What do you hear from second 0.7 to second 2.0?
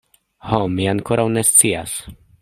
mi ankoraŭ ne scias.